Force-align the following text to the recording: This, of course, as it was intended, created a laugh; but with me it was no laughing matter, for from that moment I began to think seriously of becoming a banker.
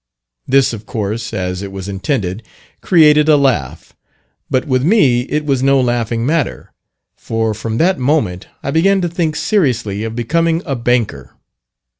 This, 0.47 0.73
of 0.73 0.87
course, 0.87 1.31
as 1.31 1.61
it 1.61 1.71
was 1.71 1.87
intended, 1.87 2.41
created 2.81 3.29
a 3.29 3.37
laugh; 3.37 3.93
but 4.49 4.65
with 4.65 4.83
me 4.83 5.27
it 5.29 5.45
was 5.45 5.61
no 5.61 5.79
laughing 5.79 6.25
matter, 6.25 6.73
for 7.15 7.53
from 7.53 7.77
that 7.77 7.99
moment 7.99 8.47
I 8.63 8.71
began 8.71 9.01
to 9.01 9.07
think 9.07 9.35
seriously 9.35 10.03
of 10.03 10.15
becoming 10.15 10.63
a 10.65 10.75
banker. 10.75 11.35